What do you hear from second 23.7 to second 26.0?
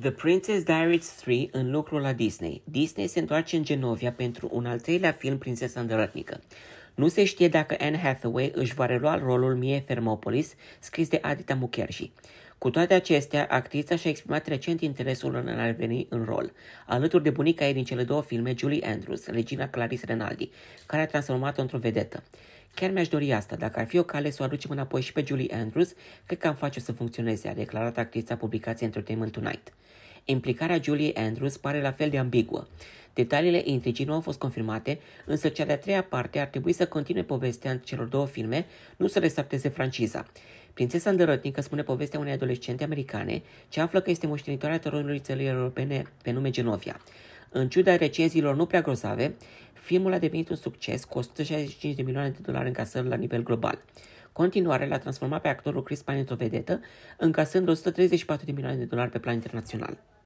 ar fi o cale să o aducem înapoi și pe Julie Andrews,